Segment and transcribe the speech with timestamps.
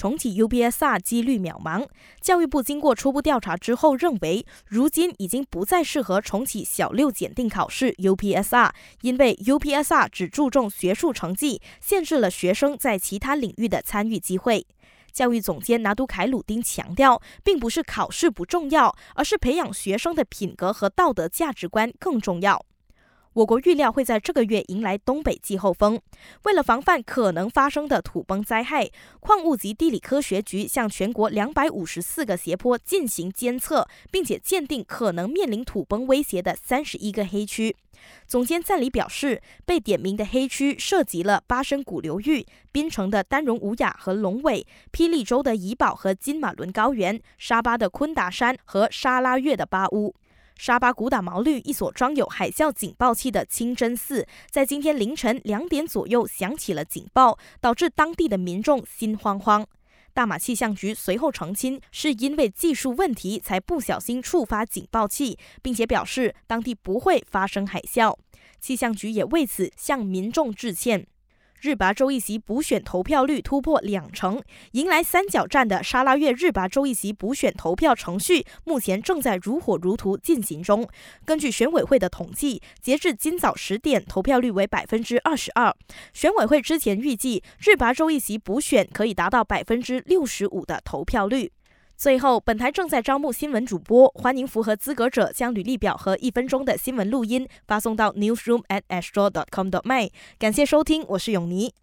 [0.00, 1.86] 重启 UPSR 几率渺茫。
[2.22, 8.70] 教育部经过初步调查之后认为，如今已经不再适合重启小六检定考试 UPSR，
[9.02, 14.66] 因为 UPSR 只注重学术成绩，限制了学生在其他领域的参与机会。
[15.12, 22.64] 教育总监拿督凯鲁丁强调，并不是考试不重要，而是培养学生的品格和道德价值观更重要。
[23.34, 26.00] 我国预料会在这个月迎来东北季候风。
[26.42, 28.90] 为了防范可能发生的土崩灾害，
[29.20, 37.76] 矿物及地理科学局向全国两百五十四个斜坡进行监测，并且鉴定可能面临土崩威胁的三十一个黑区。
[38.26, 50.14] 总监赞里表示，被点名的黑区涉及了巴生谷流域、槟城的丹绒吴雅和龙尾、霹雳州的怡保和金马伦高原、沙巴的昆达山和沙拉越的巴乌。
[50.60, 59.66] 沙巴古打毛绿一所装有海啸警报器的清真寺，在今天凌晨两点左右响起了警报，导致当地的民众心慌慌。
[60.12, 68.14] 大马气象局随后澄清，是因为技术问题才不小心触发警报器，并且表示当地不会发生海啸。
[68.60, 71.06] 气象局也为此向民众致歉。
[71.60, 80.88] 日拔州议席补选投票率突破两成，迎来三角战的沙拉越日拔州议席补选投票程序目前正在如火如荼进行中。
[81.26, 85.74] 根据选委会的统计，截至今早十点，投票率为百分之二十二。
[86.14, 91.52] 选委会之前预计，日拔州议席补选可以达到百分之六十五的投票率。
[92.00, 100.10] 最后，本台正在招募新闻主播，欢迎符合资格者将履历表和一分钟的新闻录音发送到 newsroom at astro dot com dot my。
[100.38, 101.74] 感谢收听，我是永妮。